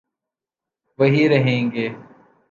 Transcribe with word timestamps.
وہی 0.99 1.29
رہیں 1.29 1.71
گے۔ 1.71 1.89